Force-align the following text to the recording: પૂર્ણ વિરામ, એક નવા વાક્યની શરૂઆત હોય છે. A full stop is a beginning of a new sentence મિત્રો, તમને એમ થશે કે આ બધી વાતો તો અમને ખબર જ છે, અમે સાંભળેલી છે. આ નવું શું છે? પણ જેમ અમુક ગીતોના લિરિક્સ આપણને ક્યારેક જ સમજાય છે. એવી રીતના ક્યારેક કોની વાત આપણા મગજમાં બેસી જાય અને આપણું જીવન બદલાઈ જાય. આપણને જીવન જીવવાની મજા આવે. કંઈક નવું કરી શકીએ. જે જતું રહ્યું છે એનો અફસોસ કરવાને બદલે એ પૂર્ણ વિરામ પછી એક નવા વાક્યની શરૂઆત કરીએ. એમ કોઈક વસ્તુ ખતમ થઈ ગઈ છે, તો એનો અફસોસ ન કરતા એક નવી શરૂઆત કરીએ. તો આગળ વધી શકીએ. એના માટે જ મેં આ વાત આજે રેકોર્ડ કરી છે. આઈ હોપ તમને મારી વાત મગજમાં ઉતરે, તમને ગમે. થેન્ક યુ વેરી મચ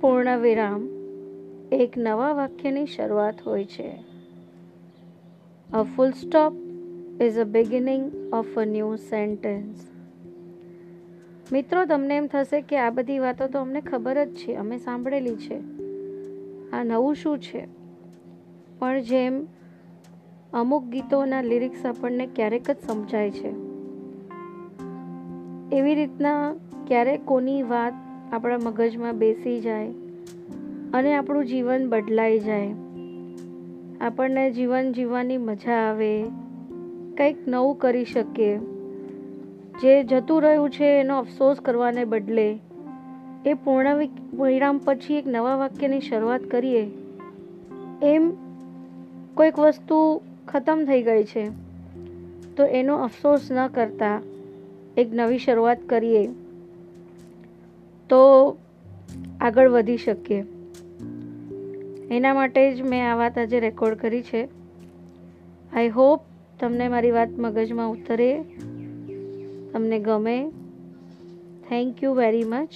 પૂર્ણ 0.00 0.38
વિરામ, 0.38 0.88
એક 1.72 1.92
નવા 1.96 2.32
વાક્યની 2.32 2.86
શરૂઆત 2.86 3.34
હોય 3.46 3.64
છે. 3.64 3.90
A 5.74 5.82
full 5.82 6.10
stop 6.10 6.52
is 7.22 7.38
a 7.38 7.44
beginning 7.44 8.32
of 8.34 8.58
a 8.58 8.64
new 8.64 8.94
sentence 8.94 9.76
મિત્રો, 11.52 11.84
તમને 11.84 12.16
એમ 12.16 12.26
થશે 12.26 12.60
કે 12.60 12.78
આ 12.78 12.90
બધી 12.90 13.18
વાતો 13.18 13.46
તો 13.48 13.60
અમને 13.60 13.80
ખબર 13.80 14.24
જ 14.24 14.34
છે, 14.34 14.54
અમે 14.54 14.78
સાંભળેલી 14.78 15.36
છે. 15.36 15.56
આ 16.70 16.84
નવું 16.84 17.14
શું 17.14 17.38
છે? 17.38 17.66
પણ 18.78 19.00
જેમ 19.00 19.46
અમુક 20.52 20.84
ગીતોના 20.84 21.42
લિરિક્સ 21.42 21.86
આપણને 21.86 22.26
ક્યારેક 22.26 22.70
જ 22.70 22.76
સમજાય 22.86 23.30
છે. 23.30 23.48
એવી 25.76 25.94
રીતના 25.94 26.54
ક્યારેક 26.86 27.20
કોની 27.24 27.62
વાત 27.62 28.11
આપણા 28.32 28.58
મગજમાં 28.58 29.18
બેસી 29.18 29.60
જાય 29.60 29.88
અને 30.94 31.14
આપણું 31.14 31.44
જીવન 31.46 31.88
બદલાઈ 31.88 32.38
જાય. 32.38 32.74
આપણને 34.00 34.50
જીવન 34.50 34.92
જીવવાની 34.92 35.38
મજા 35.38 35.72
આવે. 35.72 36.22
કંઈક 37.18 37.48
નવું 37.48 37.78
કરી 37.78 38.04
શકીએ. 38.04 38.58
જે 39.82 40.04
જતું 40.04 40.42
રહ્યું 40.42 40.70
છે 40.70 41.00
એનો 41.00 41.18
અફસોસ 41.18 41.60
કરવાને 41.60 42.04
બદલે 42.04 42.58
એ 43.46 43.54
પૂર્ણ 43.54 43.96
વિરામ 44.42 44.80
પછી 44.84 45.14
એક 45.14 45.26
નવા 45.26 45.56
વાક્યની 45.56 46.00
શરૂઆત 46.00 46.40
કરીએ. 46.40 46.90
એમ 48.02 48.32
કોઈક 49.34 49.58
વસ્તુ 49.58 50.20
ખતમ 50.48 50.84
થઈ 50.86 51.02
ગઈ 51.02 51.24
છે, 51.24 51.48
તો 52.56 52.64
એનો 52.64 52.96
અફસોસ 52.96 53.52
ન 53.52 53.66
કરતા 53.66 54.22
એક 54.96 55.08
નવી 55.12 55.38
શરૂઆત 55.38 55.78
કરીએ. 55.86 56.28
તો 58.12 58.56
આગળ 59.40 59.68
વધી 59.68 59.96
શકીએ. 59.96 60.44
એના 62.10 62.34
માટે 62.34 62.74
જ 62.74 62.82
મેં 62.82 63.12
આ 63.12 63.16
વાત 63.16 63.38
આજે 63.38 63.60
રેકોર્ડ 63.60 63.96
કરી 63.96 64.22
છે. 64.22 64.48
આઈ 65.72 65.88
હોપ 65.88 66.20
તમને 66.60 66.88
મારી 66.88 67.10
વાત 67.10 67.28
મગજમાં 67.38 67.90
ઉતરે, 67.90 68.42
તમને 69.72 69.98
ગમે. 69.98 70.50
થેન્ક 71.68 72.04
યુ 72.04 72.14
વેરી 72.14 72.44
મચ 72.44 72.68